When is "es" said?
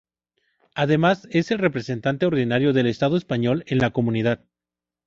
1.29-1.51